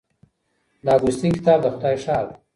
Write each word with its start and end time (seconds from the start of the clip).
د 0.83 0.85
اګوستین 0.95 1.31
کتاب 1.37 1.59
د 1.61 1.65
خدای 1.73 1.95
ښار 2.03 2.23
دی. 2.29 2.35